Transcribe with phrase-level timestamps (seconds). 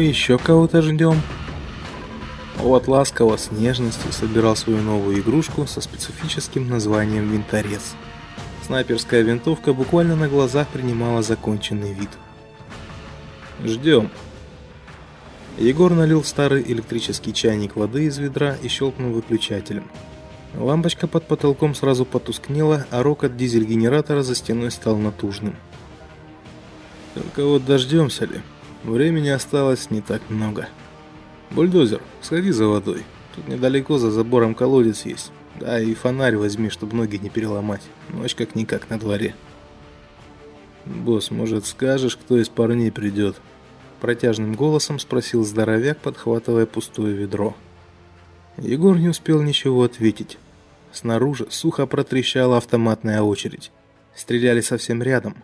[0.00, 1.20] Мы еще кого-то ждем?»
[2.56, 7.94] Вот ласково, с нежностью собирал свою новую игрушку со специфическим названием «Винторез».
[8.64, 12.08] Снайперская винтовка буквально на глазах принимала законченный вид.
[13.62, 14.10] «Ждем».
[15.58, 19.84] Егор налил старый электрический чайник воды из ведра и щелкнул выключателем.
[20.54, 25.56] Лампочка под потолком сразу потускнела, а рокот дизель-генератора за стеной стал натужным.
[27.12, 28.40] Только вот дождемся ли?
[28.84, 30.68] Времени осталось не так много.
[31.50, 33.04] Бульдозер, сходи за водой.
[33.34, 35.32] Тут недалеко за забором колодец есть.
[35.58, 37.82] Да, и фонарь возьми, чтобы ноги не переломать.
[38.08, 39.34] Ночь как-никак на дворе.
[40.86, 43.36] Босс, может, скажешь, кто из парней придет?
[44.00, 47.54] Протяжным голосом спросил здоровяк, подхватывая пустое ведро.
[48.56, 50.38] Егор не успел ничего ответить.
[50.92, 53.70] Снаружи сухо протрещала автоматная очередь.
[54.14, 55.36] Стреляли совсем рядом.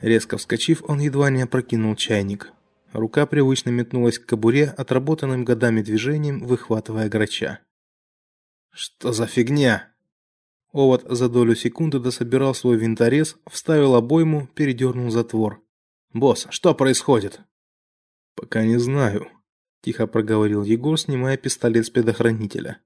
[0.00, 2.52] Резко вскочив, он едва не опрокинул чайник.
[2.92, 7.60] Рука привычно метнулась к кобуре, отработанным годами движением, выхватывая грача.
[8.72, 9.92] Что за фигня?
[10.72, 15.62] Овод за долю секунды дособирал свой винторез, вставил обойму, передернул затвор.
[16.12, 17.40] Босс, что происходит?
[18.34, 19.28] Пока не знаю,
[19.82, 22.80] тихо проговорил Егор, снимая пистолет с предохранителя.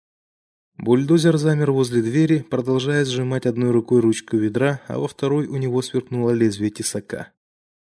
[0.76, 5.80] Бульдозер замер возле двери, продолжая сжимать одной рукой ручку ведра, а во второй у него
[5.82, 7.33] сверкнуло лезвие тесака.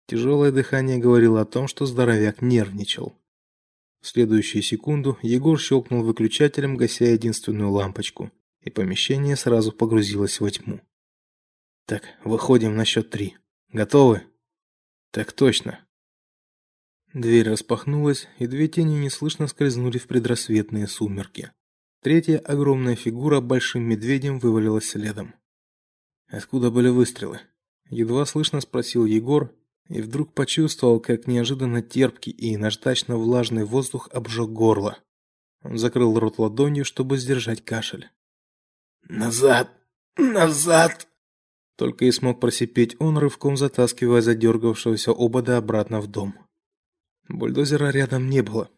[0.08, 3.16] Тяжелое дыхание говорило о том, что здоровяк нервничал.
[4.02, 10.82] В следующую секунду Егор щелкнул выключателем, гася единственную лампочку, и помещение сразу погрузилось во тьму.
[11.86, 13.38] Так, выходим на счет три.
[13.72, 14.23] Готовы?
[15.11, 15.86] Так точно.
[17.14, 21.52] Дверь распахнулась, и две тени неслышно скользнули в предрассветные сумерки.
[22.02, 25.36] Третья огромная фигура большим медведем вывалилась следом.
[26.27, 27.39] Откуда были выстрелы?
[27.89, 29.54] едва слышно спросил Егор,
[29.89, 34.98] и вдруг почувствовал, как неожиданно терпкий и наждачно-влажный воздух обжег горло.
[35.61, 38.10] Он закрыл рот ладонью, чтобы сдержать кашель.
[39.08, 39.70] Назад,
[40.17, 41.08] назад!
[41.76, 46.36] Только и смог просипеть он, рывком затаскивая задергавшегося обода обратно в дом.
[47.27, 48.70] Бульдозера рядом не было,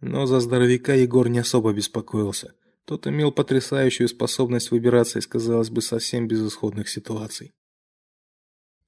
[0.00, 2.54] но за здоровяка Егор не особо беспокоился.
[2.84, 7.52] Тот имел потрясающую способность выбираться из, казалось бы, совсем безысходных ситуаций.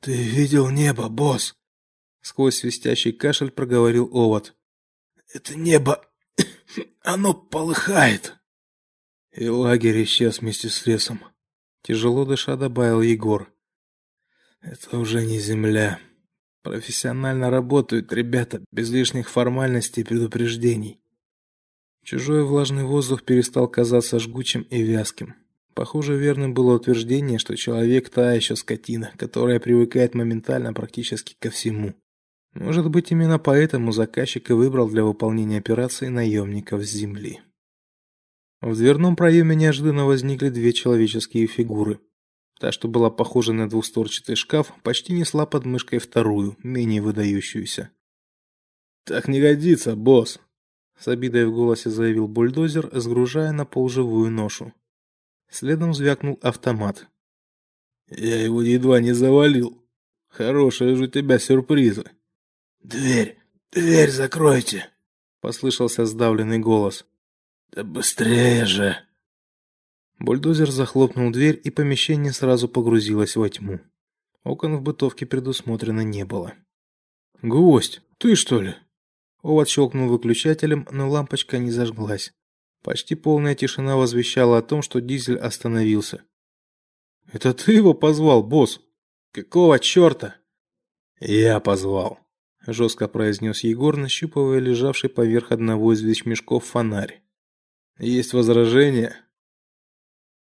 [0.00, 1.54] Ты видел небо, босс?
[2.22, 4.54] Сквозь свистящий кашель проговорил Овод.
[5.34, 6.06] Это небо,
[7.02, 8.36] оно полыхает.
[9.32, 11.20] И лагерь исчез вместе с лесом.
[11.82, 13.52] Тяжело дыша добавил Егор.
[14.60, 15.98] Это уже не земля.
[16.62, 21.00] Профессионально работают ребята без лишних формальностей и предупреждений.
[22.04, 25.34] Чужой влажный воздух перестал казаться жгучим и вязким.
[25.74, 31.94] Похоже, верным было утверждение, что человек та еще скотина, которая привыкает моментально практически ко всему.
[32.54, 37.40] Может быть, именно поэтому заказчик и выбрал для выполнения операции наемников с земли.
[38.60, 42.00] В дверном проеме неожиданно возникли две человеческие фигуры.
[42.60, 47.90] Та, что была похожа на двустворчатый шкаф, почти несла под мышкой вторую, менее выдающуюся.
[49.04, 50.38] Так не годится, босс,
[50.98, 54.72] с обидой в голосе заявил бульдозер, сгружая на пол живую ношу.
[55.50, 57.08] Следом звякнул автомат.
[58.08, 59.82] Я его едва не завалил.
[60.28, 62.04] Хорошие же у тебя сюрпризы.
[62.82, 63.38] Дверь,
[63.70, 64.90] дверь закройте,
[65.40, 67.06] послышался сдавленный голос.
[67.70, 68.96] Да быстрее же.
[70.18, 73.80] Бульдозер захлопнул дверь, и помещение сразу погрузилось во тьму.
[74.42, 76.54] Окон в бытовке предусмотрено не было.
[77.40, 78.74] Гвоздь, ты что ли?
[79.42, 82.32] Овод щелкнул выключателем, но лампочка не зажглась.
[82.82, 86.24] Почти полная тишина возвещала о том, что дизель остановился.
[87.32, 88.80] Это ты его позвал, босс?
[89.30, 90.36] Какого черта?»
[91.20, 92.18] Я позвал
[92.66, 97.22] жестко произнес Егор, нащупывая лежавший поверх одного из вещмешков фонарь.
[97.98, 99.16] Есть возражения?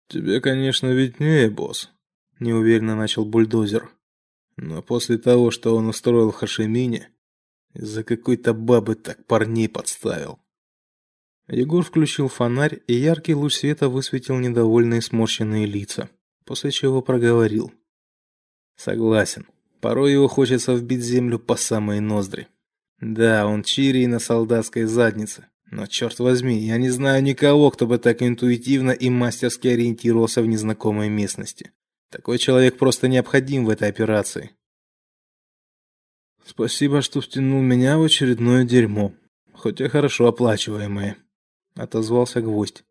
[0.08, 1.90] Тебе, конечно, виднее, босс,
[2.38, 3.90] неуверенно начал бульдозер.
[4.56, 7.10] Но после того, что он устроил в Хашимине,
[7.72, 10.38] из-за какой-то бабы так парней подставил.
[11.48, 16.08] Егор включил фонарь, и яркий луч света высветил недовольные сморщенные лица,
[16.44, 17.72] после чего проговорил:
[18.76, 19.46] "Согласен.
[19.84, 22.48] Порой его хочется вбить землю по самые ноздри.
[23.02, 25.48] Да, он чирий на солдатской заднице.
[25.70, 30.46] Но черт возьми, я не знаю никого, кто бы так интуитивно и мастерски ориентировался в
[30.46, 31.72] незнакомой местности.
[32.10, 34.52] Такой человек просто необходим в этой операции.
[36.46, 39.12] Спасибо, что втянул меня в очередное дерьмо,
[39.52, 41.18] хоть и хорошо оплачиваемое,
[41.74, 42.84] отозвался гвоздь.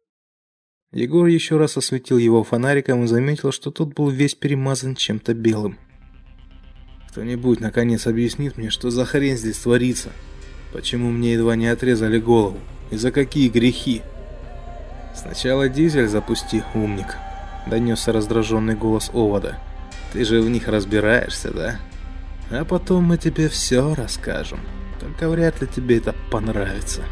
[0.91, 5.79] Егор еще раз осветил его фонариком и заметил, что тот был весь перемазан чем-то белым.
[7.13, 10.09] Кто-нибудь наконец объяснит мне, что за хрень здесь творится?
[10.71, 12.57] Почему мне едва не отрезали голову?
[12.89, 14.01] И за какие грехи?
[15.15, 17.15] Сначала дизель запусти, умник,
[17.67, 19.59] донесся раздраженный голос Овода.
[20.11, 21.75] Ты же в них разбираешься, да?
[22.49, 24.61] А потом мы тебе все расскажем.
[24.99, 27.03] Только вряд ли тебе это понравится.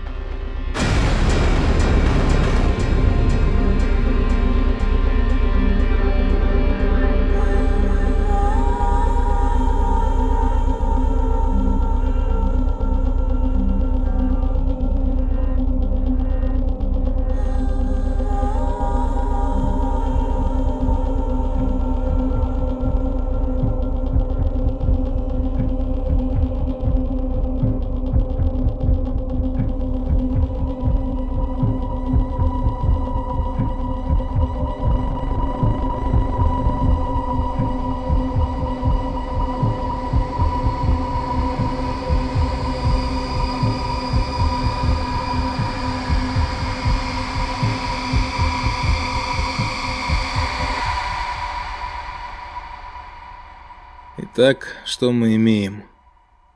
[54.44, 55.84] Итак, что мы имеем?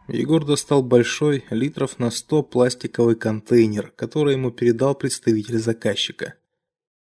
[0.07, 6.33] Егор достал большой, литров на сто пластиковый контейнер, который ему передал представитель заказчика.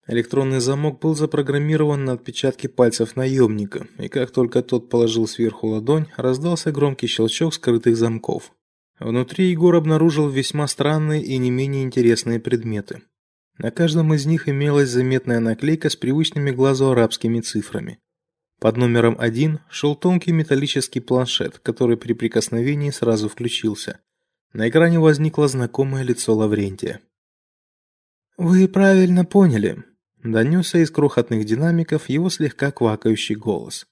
[0.08, 6.08] Электронный замок был запрограммирован на отпечатки пальцев наемника, и как только тот положил сверху ладонь,
[6.16, 8.50] раздался громкий щелчок скрытых замков.
[8.98, 13.02] Внутри Егор обнаружил весьма странные и не менее интересные предметы.
[13.56, 18.00] На каждом из них имелась заметная наклейка с привычными глазу арабскими цифрами.
[18.62, 23.98] Под номером один шел тонкий металлический планшет, который при прикосновении сразу включился.
[24.52, 27.00] На экране возникло знакомое лицо Лаврентия.
[28.36, 29.82] Вы правильно поняли,
[30.22, 33.84] донесся из крохотных динамиков его слегка квакающий голос.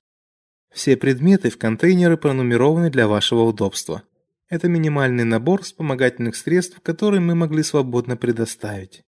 [0.73, 4.05] Все предметы в контейнеры пронумерованы для вашего удобства.
[4.49, 9.03] Это минимальный набор вспомогательных средств, которые мы могли свободно предоставить.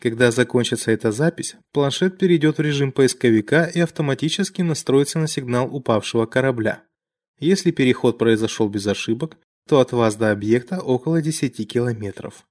[0.00, 6.26] Когда закончится эта запись, планшет перейдет в режим поисковика и автоматически настроится на сигнал упавшего
[6.26, 6.82] корабля.
[7.38, 12.46] Если переход произошел без ошибок, то от вас до объекта около 10 километров.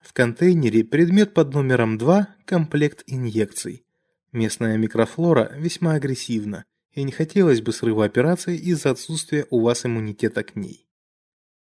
[0.00, 3.84] В контейнере предмет под номером 2 комплект инъекций.
[4.32, 10.44] Местная микрофлора весьма агрессивна, и не хотелось бы срыва операции из-за отсутствия у вас иммунитета
[10.44, 10.85] к ней.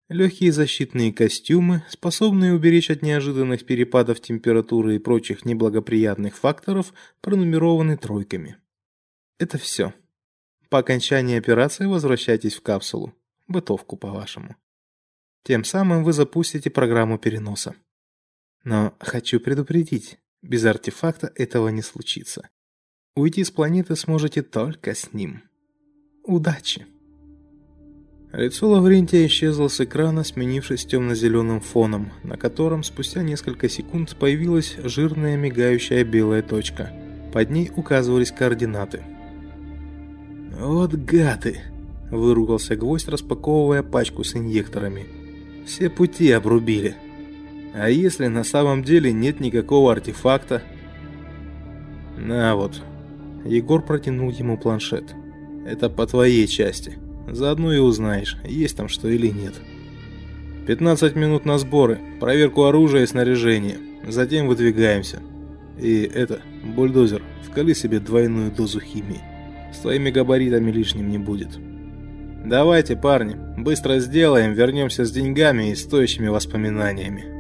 [0.07, 8.57] Легкие защитные костюмы, способные уберечь от неожиданных перепадов температуры и прочих неблагоприятных факторов, пронумерованы тройками.
[9.39, 9.95] Это все.
[10.69, 13.15] По окончании операции возвращайтесь в капсулу.
[13.47, 14.55] Бытовку, по-вашему.
[15.43, 17.75] Тем самым вы запустите программу переноса.
[18.63, 22.47] Но хочу предупредить, без артефакта этого не случится.
[23.15, 25.43] Уйти с планеты сможете только с ним.
[26.23, 26.85] Удачи!
[28.35, 35.37] Лицо Лаврентия исчезло с экрана, сменившись темно-зеленым фоном, на котором спустя несколько секунд появилась жирная
[35.37, 36.91] мигающая белая точка.
[37.31, 39.03] Под ней указывались координаты.
[40.59, 41.61] «Вот гады!»–
[42.11, 45.05] выругался гвоздь, распаковывая пачку с инъекторами.
[45.65, 46.97] «Все пути обрубили.
[47.73, 50.61] А если на самом деле нет никакого артефакта?»
[52.17, 52.81] «На вот».
[53.45, 55.15] Егор протянул ему планшет.
[55.65, 57.04] «Это по твоей части».
[57.27, 59.53] Заодно и узнаешь, есть там что или нет.
[60.67, 63.77] 15 минут на сборы, проверку оружия и снаряжения.
[64.07, 65.21] Затем выдвигаемся.
[65.79, 69.21] И это, бульдозер, вкали себе двойную дозу химии.
[69.73, 71.59] С твоими габаритами лишним не будет.
[72.45, 77.34] Давайте, парни, быстро сделаем, вернемся с деньгами и стоящими воспоминаниями.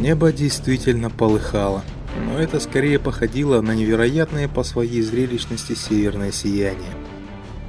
[0.00, 1.84] Небо действительно полыхало,
[2.24, 6.94] но это скорее походило на невероятное по своей зрелищности северное сияние.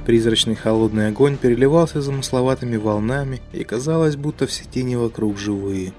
[0.06, 5.92] Призрачный холодный огонь переливался замысловатыми волнами, и казалось, будто все тени вокруг живые.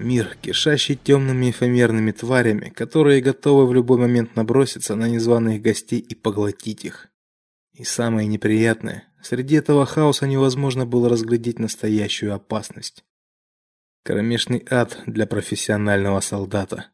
[0.00, 6.16] Мир, кишащий темными эфемерными тварями, которые готовы в любой момент наброситься на незваных гостей и
[6.16, 7.06] поглотить их.
[7.72, 13.04] И самое неприятное, среди этого хаоса невозможно было разглядеть настоящую опасность.
[14.04, 16.86] Кромешный ад для профессионального солдата.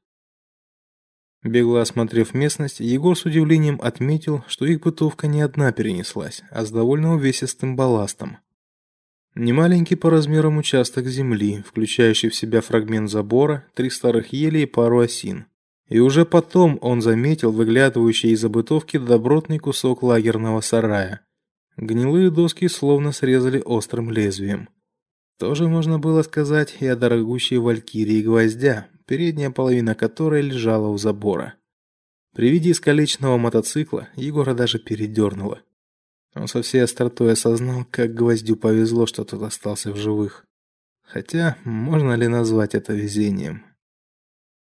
[1.42, 6.70] Бегло осмотрев местность, Егор с удивлением отметил, что их бытовка не одна перенеслась, а с
[6.70, 8.36] довольно увесистым балластом.
[9.34, 15.00] Немаленький по размерам участок земли, включающий в себя фрагмент забора, три старых ели и пару
[15.00, 15.46] осин.
[15.88, 21.22] И уже потом он заметил выглядывающий из бытовки добротный кусок лагерного сарая.
[21.78, 24.68] Гнилые доски словно срезали острым лезвием.
[25.38, 31.54] Тоже можно было сказать и о дорогущей валькирии гвоздя, передняя половина которой лежала у забора.
[32.34, 35.62] При виде искалеченного мотоцикла Егора даже передернуло.
[36.34, 40.44] Он со всей остротой осознал, как гвоздю повезло, что тот остался в живых.
[41.02, 43.64] Хотя, можно ли назвать это везением?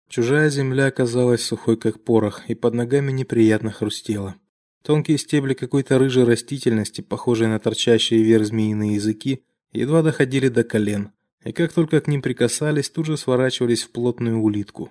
[0.08, 4.34] Чужая земля оказалась сухой как порох, и под ногами неприятно хрустела.
[4.82, 11.10] Тонкие стебли какой-то рыжей растительности, похожие на торчащие вверх змеиные языки, едва доходили до колен,
[11.44, 14.90] и как только к ним прикасались, тут же сворачивались в плотную улитку.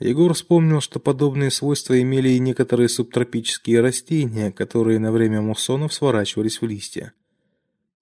[0.00, 6.60] Егор вспомнил, что подобные свойства имели и некоторые субтропические растения, которые на время муссонов сворачивались
[6.60, 7.12] в листья.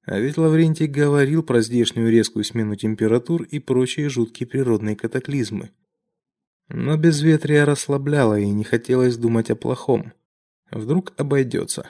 [0.05, 5.71] А ведь Лаврентий говорил про здешнюю резкую смену температур и прочие жуткие природные катаклизмы.
[6.69, 10.13] Но безветрие расслабляло и не хотелось думать о плохом.
[10.71, 11.89] Вдруг обойдется.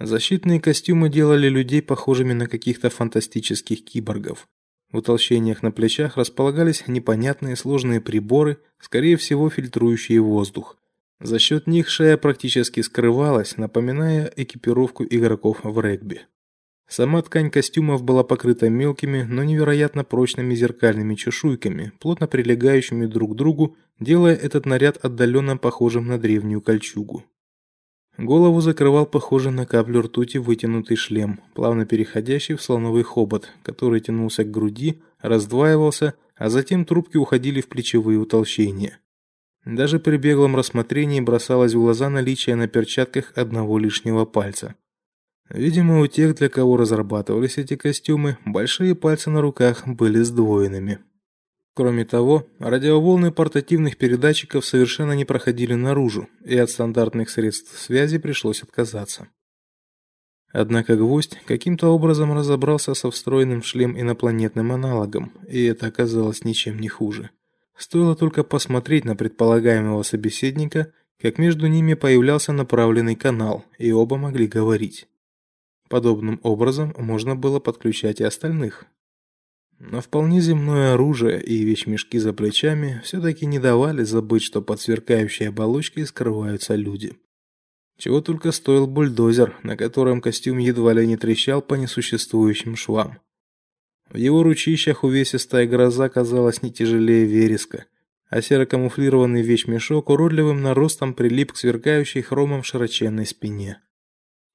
[0.00, 4.48] Защитные костюмы делали людей похожими на каких-то фантастических киборгов.
[4.90, 10.78] В утолщениях на плечах располагались непонятные сложные приборы, скорее всего, фильтрующие воздух.
[11.20, 16.22] За счет них шея практически скрывалась, напоминая экипировку игроков в регби.
[16.88, 23.36] Сама ткань костюмов была покрыта мелкими, но невероятно прочными зеркальными чешуйками, плотно прилегающими друг к
[23.36, 27.26] другу, делая этот наряд отдаленно похожим на древнюю кольчугу.
[28.18, 34.44] Голову закрывал похожий на каплю ртути вытянутый шлем, плавно переходящий в слоновый хобот, который тянулся
[34.44, 38.98] к груди, раздваивался, а затем трубки уходили в плечевые утолщения.
[39.64, 44.74] Даже при беглом рассмотрении бросалось в глаза наличие на перчатках одного лишнего пальца.
[45.50, 51.00] Видимо, у тех, для кого разрабатывались эти костюмы, большие пальцы на руках были сдвоенными.
[51.80, 58.62] Кроме того, радиоволны портативных передатчиков совершенно не проходили наружу, и от стандартных средств связи пришлось
[58.62, 59.28] отказаться.
[60.52, 66.78] Однако гвоздь каким-то образом разобрался со встроенным в шлем инопланетным аналогом, и это оказалось ничем
[66.78, 67.30] не хуже.
[67.78, 74.46] Стоило только посмотреть на предполагаемого собеседника, как между ними появлялся направленный канал, и оба могли
[74.46, 75.08] говорить.
[75.88, 78.84] Подобным образом можно было подключать и остальных.
[79.80, 85.48] Но вполне земное оружие и вещмешки за плечами все-таки не давали забыть, что под сверкающей
[85.48, 87.16] оболочкой скрываются люди.
[87.96, 93.20] Чего только стоил бульдозер, на котором костюм едва ли не трещал по несуществующим швам.
[94.10, 97.86] В его ручищах увесистая гроза казалась не тяжелее вереска,
[98.28, 103.80] а серо-камуфлированный вещмешок уродливым наростом прилип к сверкающей хромом широченной спине.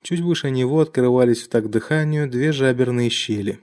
[0.04, 3.60] Чуть выше него открывались в такт дыханию две жаберные щели.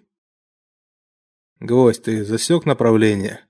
[1.63, 3.47] Гвоздь, ты засек направление?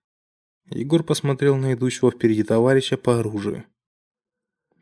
[0.69, 3.65] Егор посмотрел на идущего впереди товарища по оружию.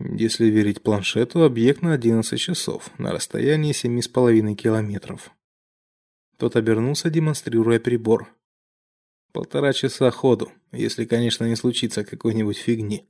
[0.01, 5.31] Если верить планшету, объект на 11 часов, на расстоянии семи с половиной километров.
[6.39, 8.35] Тот обернулся, демонстрируя прибор.
[9.33, 13.09] Полтора часа ходу, если, конечно, не случится какой-нибудь фигни.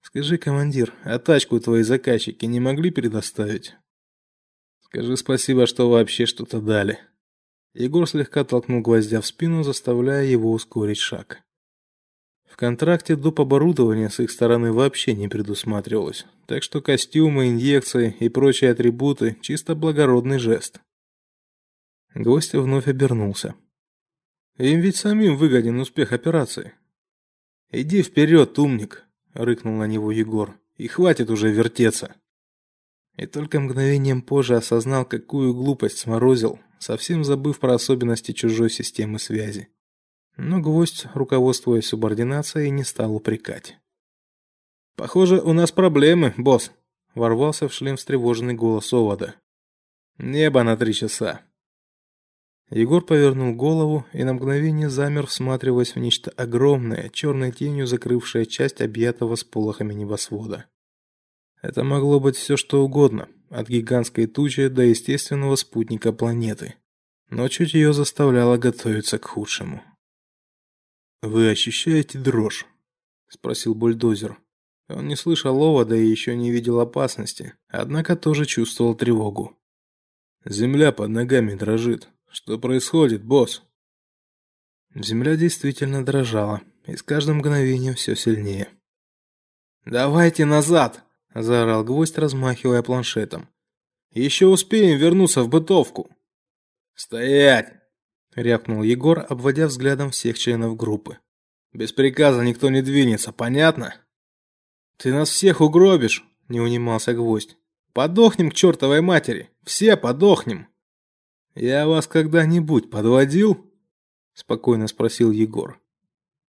[0.00, 3.74] Скажи, командир, а тачку твои заказчики не могли предоставить?
[4.78, 7.00] Скажи спасибо, что вообще что-то дали.
[7.74, 11.42] Егор слегка толкнул гвоздя в спину, заставляя его ускорить шаг.
[12.44, 13.40] В контракте доп.
[13.40, 19.76] оборудования с их стороны вообще не предусматривалось, так что костюмы, инъекции и прочие атрибуты чисто
[19.76, 20.80] благородный жест.
[22.12, 23.54] Гвоздь вновь обернулся.
[24.58, 26.74] Им ведь самим выгоден успех операции.
[27.70, 30.58] Иди вперед, умник, рыкнул на него Егор.
[30.76, 32.16] И хватит уже вертеться.
[33.16, 39.68] И только мгновением позже осознал, какую глупость сморозил, совсем забыв про особенности чужой системы связи.
[40.36, 43.76] Но гвоздь, руководствуясь субординацией, не стал упрекать.
[44.96, 46.72] Похоже, у нас проблемы, босс,
[47.14, 49.34] ворвался в шлем встревоженный голос Овода.
[50.18, 51.42] Небо на три часа.
[52.70, 58.80] Егор повернул голову и на мгновение замер, всматриваясь в нечто огромное, черной тенью закрывшее часть
[58.80, 60.66] объятого сполохами небосвода.
[61.62, 66.76] Это могло быть все что угодно, от гигантской тучи до естественного спутника планеты.
[67.28, 69.82] Но чутье заставляло готовиться к худшему.
[71.22, 72.66] Вы ощущаете дрожь?
[73.28, 74.38] спросил бульдозер.
[74.88, 79.56] Он не слышал овода и еще не видел опасности, однако тоже чувствовал тревогу.
[80.44, 82.08] Земля под ногами дрожит.
[82.28, 83.62] Что происходит, босс?
[84.94, 88.68] Земля действительно дрожала, и с каждым мгновением все сильнее.
[89.84, 93.48] «Давайте назад!»– заорал гвоздь, размахивая планшетом.
[94.12, 96.10] «Еще успеем вернуться в бытовку!»
[96.94, 97.72] «Стоять!»–
[98.34, 101.18] рявкнул Егор, обводя взглядом всех членов группы.
[101.72, 103.94] «Без приказа никто не двинется, понятно?»
[104.96, 107.56] «Ты нас всех угробишь!»– не унимался гвоздь.
[107.92, 109.50] «Подохнем к чертовой матери!
[109.64, 110.68] Все подохнем!»
[111.54, 113.72] «Я вас когда-нибудь подводил?»–
[114.34, 115.80] спокойно спросил Егор.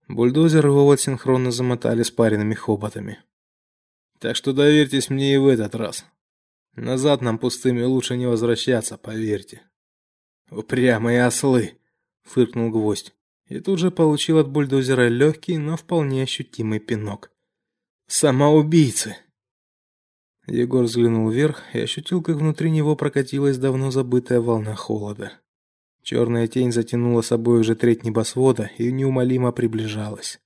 [0.08, 3.24] Бульдозер и синхронно замотали спаренными хоботами.
[4.24, 6.06] Так что доверьтесь мне и в этот раз.
[6.78, 9.64] Назад нам пустыми лучше не возвращаться, поверьте.
[10.50, 11.74] Упрямые ослы,
[12.22, 13.14] фыркнул гвоздь.
[13.50, 17.32] И тут же получил от бульдозера легкий, но вполне ощутимый пинок.
[18.08, 19.18] Самоубийцы.
[20.48, 25.34] Егор взглянул вверх и ощутил, как внутри него прокатилась давно забытая волна холода.
[26.02, 30.40] Черная тень затянула собой уже треть небосвода и неумолимо приближалась.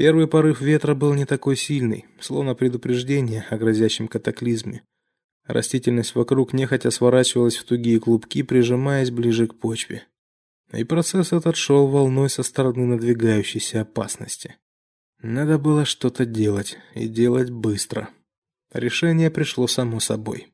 [0.00, 4.82] Первый порыв ветра был не такой сильный, словно предупреждение о грозящем катаклизме.
[5.46, 10.06] Растительность вокруг нехотя сворачивалась в тугие клубки, прижимаясь ближе к почве.
[10.72, 14.56] И процесс этот шел волной со стороны надвигающейся опасности.
[15.20, 18.08] Надо было что-то делать, и делать быстро.
[18.72, 20.48] Решение пришло само собой.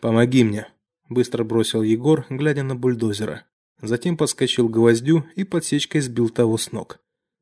[0.00, 0.66] «Помоги мне»,
[1.08, 3.46] быстро бросил Егор, глядя на бульдозера.
[3.80, 6.98] Затем подскочил к гвоздю и подсечкой сбил того с ног.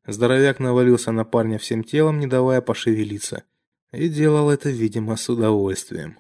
[0.09, 3.45] Здоровяк навалился на парня всем телом, не давая пошевелиться,
[3.93, 6.19] и делал это, видимо, с удовольствием.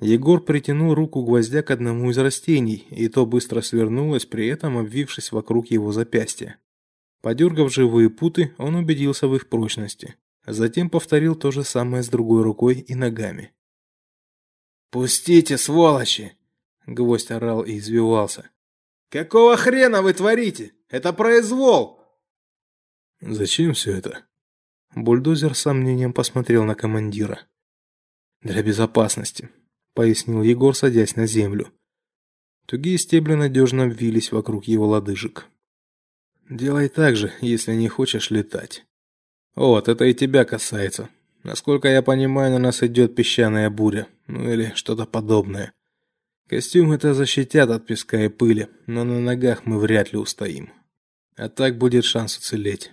[0.00, 5.32] Егор притянул руку гвоздя к одному из растений, и то быстро свернулось, при этом обвившись
[5.32, 6.58] вокруг его запястья.
[7.22, 10.16] Подергав живые путы, он убедился в их прочности.
[10.46, 13.54] Затем повторил то же самое с другой рукой и ногами.
[14.90, 16.36] «Пустите, сволочи!»
[16.86, 18.50] Гвоздь орал и извивался.
[19.08, 20.72] «Какого хрена вы творите?
[20.90, 22.03] Это произвол!»
[23.26, 24.24] «Зачем все это?»
[24.94, 27.40] Бульдозер с сомнением посмотрел на командира.
[28.42, 29.48] «Для безопасности»,—
[29.94, 31.72] пояснил Егор, садясь на землю.
[32.66, 35.46] Тугие стебли надежно обвились вокруг его лодыжек.
[36.50, 38.84] «Делай так же, если не хочешь летать.
[39.54, 41.08] Вот, это и тебя касается.
[41.44, 45.72] Насколько я понимаю, на нас идет песчаная буря, ну или что-то подобное.
[46.48, 50.70] Костюм это защитят от песка и пыли, но на ногах мы вряд ли устоим.
[51.36, 52.92] А так будет шанс уцелеть.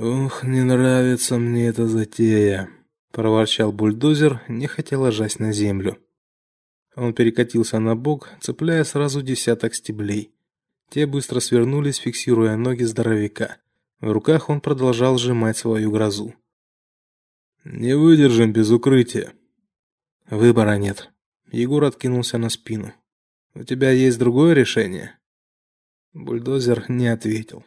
[0.00, 2.70] Ух, не нравится мне эта затея,
[3.10, 5.98] проворчал бульдозер, нехотя ложась на землю.
[6.94, 10.30] Он перекатился на бок, цепляя сразу десяток стеблей.
[10.88, 13.56] Те быстро свернулись, фиксируя ноги здоровяка.
[13.98, 16.32] В руках он продолжал сжимать свою грозу.
[17.64, 19.32] Не выдержим без укрытия.
[20.30, 21.10] Выбора нет.
[21.50, 22.94] Егор откинулся на спину.
[23.52, 25.18] У тебя есть другое решение?
[26.12, 27.64] Бульдозер не ответил.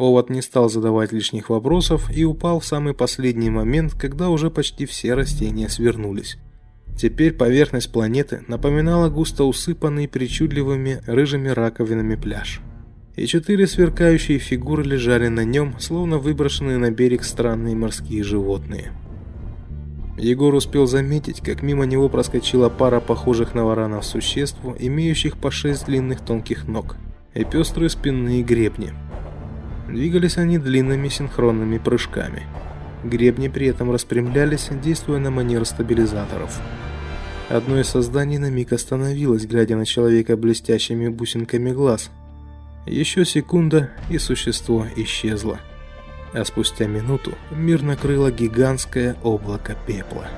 [0.00, 4.86] Овод не стал задавать лишних вопросов и упал в самый последний момент, когда уже почти
[4.86, 6.38] все растения свернулись.
[6.96, 12.60] Теперь поверхность планеты напоминала густо усыпанный причудливыми рыжими раковинами пляж
[13.20, 18.92] и четыре сверкающие фигуры лежали на нем, словно выброшенные на берег странные морские животные.
[20.16, 25.84] Егор успел заметить, как мимо него проскочила пара похожих на варанов существ, имеющих по шесть
[25.84, 26.96] длинных тонких ног,
[27.34, 28.94] и пестрые спинные гребни.
[29.92, 32.46] Двигались они длинными синхронными прыжками.
[33.02, 36.60] Гребни при этом распрямлялись, действуя на манер стабилизаторов.
[37.48, 42.10] Одно из созданий на миг остановилось, глядя на человека блестящими бусинками глаз,
[42.86, 45.58] еще секунда, и существо исчезло.
[46.32, 50.28] А спустя минуту мир накрыло гигантское облако пепла.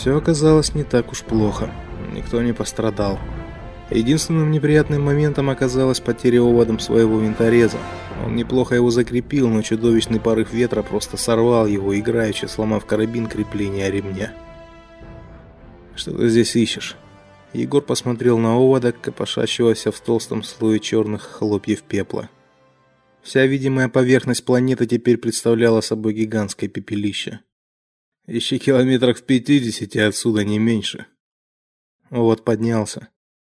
[0.00, 1.70] Все оказалось не так уж плохо.
[2.14, 3.18] Никто не пострадал.
[3.90, 7.76] Единственным неприятным моментом оказалась потеря оводом своего винтореза.
[8.24, 13.90] Он неплохо его закрепил, но чудовищный порыв ветра просто сорвал его, играючи сломав карабин крепления
[13.90, 14.32] ремня.
[15.94, 16.96] Что ты здесь ищешь?
[17.52, 22.30] Егор посмотрел на овода, копошащегося в толстом слое черных хлопьев пепла.
[23.20, 27.40] Вся видимая поверхность планеты теперь представляла собой гигантское пепелище.
[28.32, 31.06] Ищи километрах в пятидесяти отсюда не меньше.
[32.10, 33.08] Овод поднялся.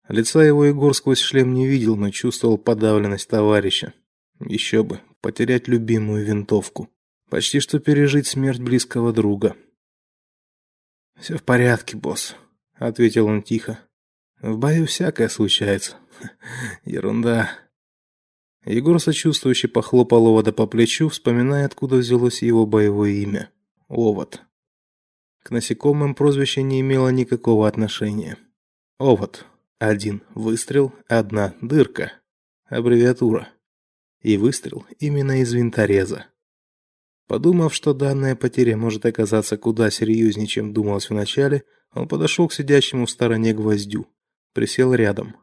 [0.07, 3.93] Лица его Егор сквозь шлем не видел, но чувствовал подавленность товарища.
[4.39, 6.89] Еще бы, потерять любимую винтовку.
[7.29, 9.57] Почти что пережить смерть близкого друга.
[11.19, 12.38] «Все в порядке, босс»,—
[12.75, 13.77] ответил он тихо.
[14.41, 15.97] «В бою всякое случается.
[16.86, 17.51] Ерунда».
[18.63, 23.51] Егор сочувствующе похлопал Овода по плечу, вспоминая, откуда взялось его боевое имя.
[23.89, 24.41] Овод.
[25.43, 28.38] К насекомым прозвище не имело никакого отношения.
[28.99, 29.45] Овод.
[29.80, 32.13] Один выстрел, одна дырка.
[32.65, 33.49] Аббревиатура.
[34.21, 36.27] И выстрел именно из винтореза.
[37.27, 43.06] Подумав, что данная потеря может оказаться куда серьезнее, чем думалось вначале, он подошел к сидящему
[43.06, 44.08] в стороне гвоздю,
[44.54, 45.36] присел рядом.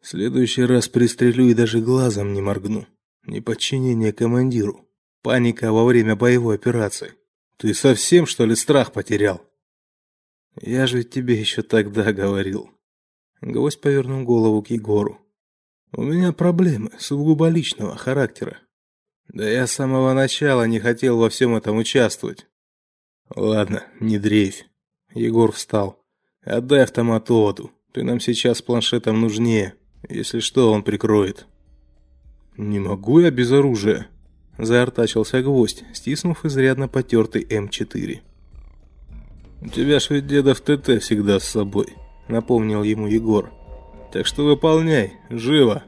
[0.00, 2.86] В следующий раз пристрелю и даже глазом не моргну.
[3.26, 4.86] Неподчинение командиру,
[5.22, 7.12] паника во время боевой операции.
[7.56, 9.42] Ты совсем что ли страх потерял?
[10.60, 12.70] Я же тебе еще тогда говорил.
[13.40, 15.20] Гвоздь повернул голову к Егору.
[15.92, 18.58] У меня проблемы сугубо личного характера.
[19.28, 22.46] Да я с самого начала не хотел во всем этом участвовать.
[23.34, 24.66] Ладно, не дрейфь.
[25.14, 26.04] Егор встал.
[26.42, 27.70] Отдай автомат Оду.
[27.92, 29.74] Ты нам сейчас планшетом нужнее.
[30.08, 31.46] Если что, он прикроет.
[32.56, 34.08] Не могу я без оружия.
[34.58, 38.20] Заортачился гвоздь, стиснув изрядно потертый М4.
[39.62, 41.94] У тебя ж ведь дедов ТТ всегда с собой,
[42.28, 43.50] напомнил ему Егор.
[44.12, 45.82] Так что выполняй, живо.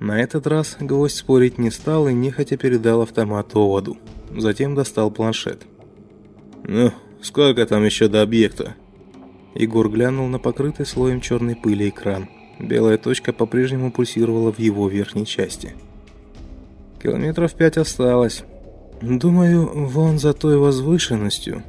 [0.00, 3.98] На этот раз гвоздь спорить не стал и нехотя передал автомат оводу.
[4.36, 5.66] Затем достал планшет.
[6.64, 8.76] «Ну, сколько там еще до объекта?»
[9.54, 12.28] Егор глянул на покрытый слоем черной пыли экран.
[12.58, 15.74] Белая точка по-прежнему пульсировала в его верхней части.
[17.02, 18.44] «Километров пять осталось.
[19.00, 21.62] Думаю, вон за той возвышенностью...»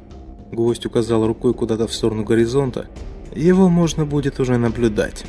[0.52, 2.86] Гвоздь указал рукой куда-то в сторону горизонта.
[3.34, 5.24] «Его можно будет уже наблюдать».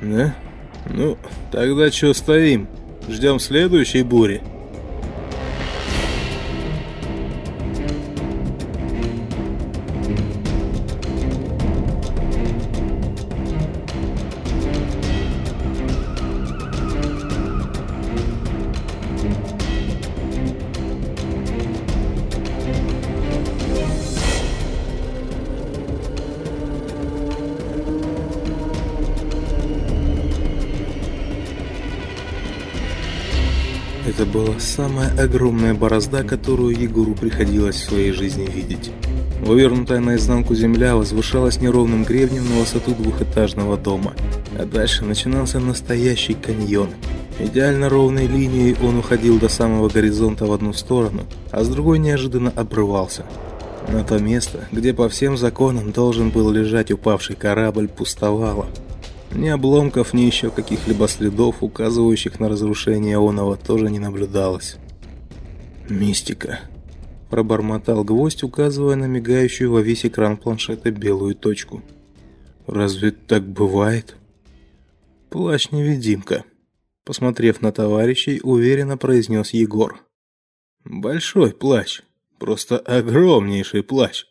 [0.00, 0.34] «Да?»
[0.88, 1.16] Ну,
[1.50, 2.68] тогда что стоим?
[3.08, 4.42] Ждем следующей бури.
[34.14, 38.90] Это была самая огромная борозда, которую Егору приходилось в своей жизни видеть.
[39.40, 44.12] Вывернутая наизнанку земля возвышалась неровным гребнем на высоту двухэтажного дома,
[44.58, 46.90] а дальше начинался настоящий каньон.
[47.40, 52.52] Идеально ровной линией он уходил до самого горизонта в одну сторону, а с другой неожиданно
[52.54, 53.24] обрывался.
[53.88, 58.66] На то место, где по всем законам должен был лежать упавший корабль, пустовало.
[59.34, 64.76] Ни обломков, ни еще каких-либо следов, указывающих на разрушение Онова, тоже не наблюдалось.
[65.88, 66.60] «Мистика»,–
[67.30, 71.82] пробормотал гвоздь, указывая на мигающую во весь экран планшета белую точку.
[72.66, 74.16] «Разве так бывает?»
[75.30, 76.44] «Плащ-невидимка»,–
[77.04, 79.98] посмотрев на товарищей, уверенно произнес Егор.
[80.84, 82.02] «Большой плащ,
[82.38, 84.26] просто огромнейший плащ.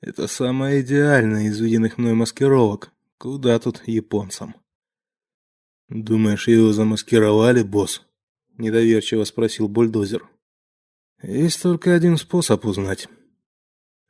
[0.00, 4.54] Это самая идеальная из виденных мной маскировок, Куда тут японцам?
[5.88, 8.06] Думаешь, его замаскировали, босс?
[8.58, 10.28] Недоверчиво спросил бульдозер.
[11.24, 13.08] Есть только один способ узнать.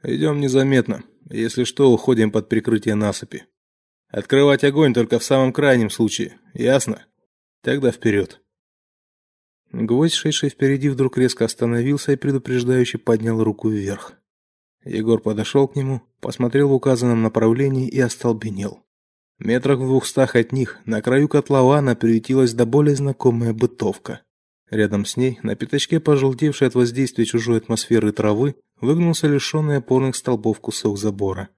[0.02, 1.04] Идем незаметно.
[1.30, 3.46] Если что, уходим под прикрытие насыпи.
[4.08, 6.38] Открывать огонь только в самом крайнем случае.
[6.52, 7.06] Ясно?
[7.62, 8.42] Тогда вперед.
[9.72, 14.12] Гвоздь, шедший впереди, вдруг резко остановился и предупреждающе поднял руку вверх.
[14.84, 18.84] Егор подошел к нему, посмотрел в указанном направлении и остолбенел.
[19.38, 24.22] Метрах в двухстах от них, на краю котлована, приютилась до более знакомая бытовка.
[24.70, 30.60] Рядом с ней, на пятачке пожелтевшей от воздействия чужой атмосферы травы, выгнулся лишенный опорных столбов
[30.60, 31.48] кусок забора.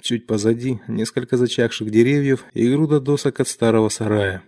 [0.00, 4.42] Чуть позади несколько зачахших деревьев и груда досок от старого сарая.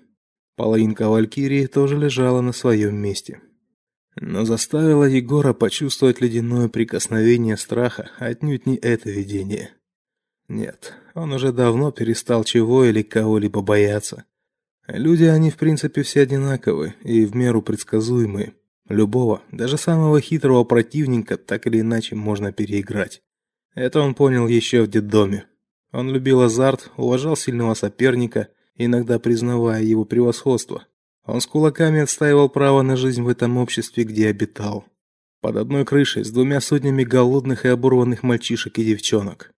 [0.57, 3.41] Половинка валькирии тоже лежала на своем месте.
[4.17, 9.71] Но заставило Егора почувствовать ледяное прикосновение страха отнюдь не это видение.
[10.49, 14.25] Нет, он уже давно перестал чего или кого-либо бояться.
[14.87, 18.55] Люди, они в принципе все одинаковы и в меру предсказуемые.
[18.89, 23.23] Любого, даже самого хитрого противника так или иначе можно переиграть.
[23.75, 25.47] Это он понял еще в детдоме.
[25.93, 30.87] Он любил азарт, уважал сильного соперника, иногда признавая его превосходство.
[31.25, 34.87] Он с кулаками отстаивал право на жизнь в этом обществе, где обитал.
[35.41, 39.53] Под одной крышей с двумя сотнями голодных и оборванных мальчишек и девчонок.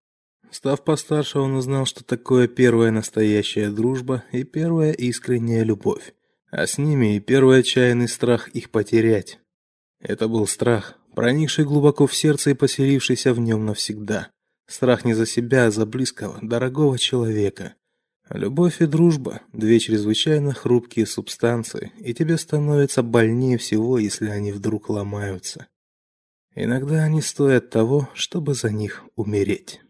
[0.52, 6.12] Став постарше, он узнал, что такое первая настоящая дружба и первая искренняя любовь,
[6.50, 9.38] а с ними и первый отчаянный страх их потерять.
[9.98, 14.28] Это был страх, проникший глубоко в сердце и поселившийся в нем навсегда.
[14.68, 17.74] Страх не за себя, а за близкого, дорогого человека.
[18.28, 24.90] Любовь и дружба две чрезвычайно хрупкие субстанции, и тебе становится больнее всего, если они вдруг
[24.90, 25.66] ломаются.
[26.54, 29.80] Иногда они стоят того, чтобы за них умереть.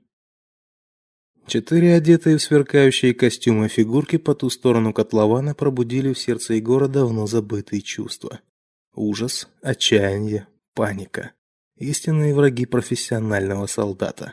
[1.52, 7.26] Четыре одетые в сверкающие костюмы фигурки по ту сторону котлована пробудили в сердце Егора давно
[7.26, 8.40] забытые чувства:
[8.94, 11.32] ужас, отчаяние, паника.
[11.76, 14.32] Истинные враги профессионального солдата.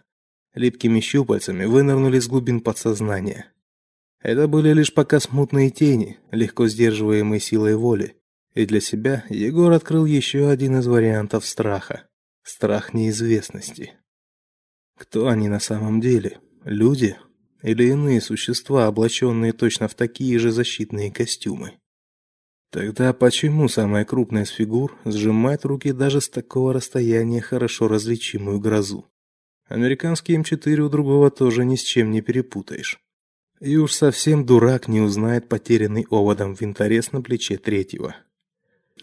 [0.53, 3.51] Липкими щупальцами вынырнули из глубин подсознания.
[4.21, 8.15] Это были лишь пока смутные тени, легко сдерживаемые силой воли.
[8.53, 12.07] И для себя Егор открыл еще один из вариантов страха
[12.43, 13.91] страх неизвестности.
[14.97, 16.39] Кто они на самом деле?
[16.69, 17.17] Люди
[17.63, 21.79] или иные существа, облаченные точно в такие же защитные костюмы?
[22.69, 29.07] Тогда почему самая крупная из фигур сжимает руки даже с такого расстояния хорошо различимую грозу?
[29.67, 32.99] Американский М4 у другого тоже ни с чем не перепутаешь.
[33.59, 38.15] И уж совсем дурак не узнает потерянный оводом винторез на плече третьего.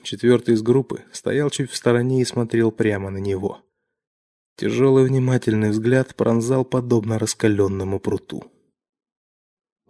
[0.04, 3.65] Четвертый из группы стоял чуть в стороне и смотрел прямо на него.
[4.56, 8.50] Тяжелый внимательный взгляд пронзал подобно раскаленному пруту.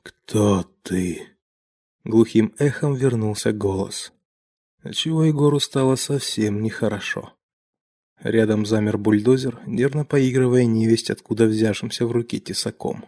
[0.03, 1.23] Кто ты?
[2.03, 4.13] Глухим эхом вернулся голос.
[4.83, 7.33] Отчего Егору стало совсем нехорошо.
[8.21, 13.07] Рядом замер бульдозер, нервно поигрывая невесть откуда взявшимся в руке тесаком.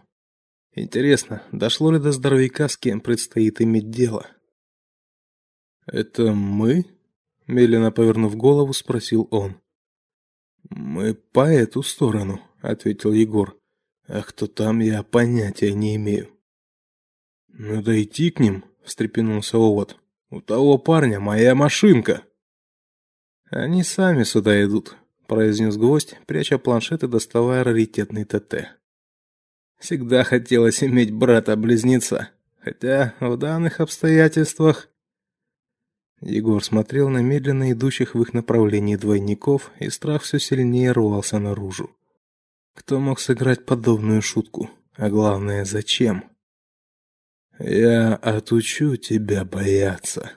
[0.74, 4.28] Интересно, дошло ли до здоровяка, с кем предстоит иметь дело?
[5.86, 6.84] Это мы?
[7.48, 9.56] Медленно повернув голову, спросил он.
[10.70, 13.58] Мы по эту сторону, ответил Егор.
[14.06, 16.30] А кто там, я понятия не имею.
[17.48, 19.96] Надо идти к ним, встрепенулся Овод.
[20.30, 22.22] У того парня моя машинка.
[23.50, 28.78] Они сами сюда идут, произнес гость, пряча планшет и доставая раритетный ТТ.
[29.78, 34.88] Всегда хотелось иметь брата-близнеца, хотя в данных обстоятельствах
[36.20, 41.90] Егор смотрел на медленно идущих в их направлении двойников, и страх все сильнее рвался наружу.
[42.74, 44.70] Кто мог сыграть подобную шутку?
[44.96, 46.24] А главное, зачем?
[47.58, 50.32] Я отучу тебя бояться.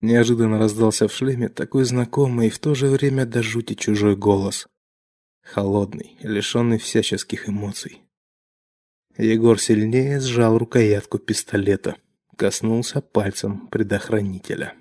[0.00, 4.68] Неожиданно раздался в шлеме такой знакомый и в то же время до жути чужой голос.
[5.42, 8.02] Холодный, лишенный всяческих эмоций.
[9.16, 11.96] Егор сильнее сжал рукоятку пистолета,
[12.36, 14.74] коснулся пальцем предохранителя.